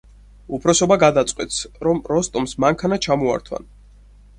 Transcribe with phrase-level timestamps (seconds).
[0.57, 3.75] უფროსობა გადაწყვეტს, რომ როსტომს მანქანა ჩამოართვან.